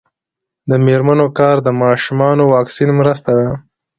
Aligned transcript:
د 0.69 0.71
میرمنو 0.85 1.27
کار 1.39 1.55
د 1.63 1.69
ماشومانو 1.81 2.43
واکسین 2.55 2.89
مرسته 2.99 3.31
ده. 3.39 3.49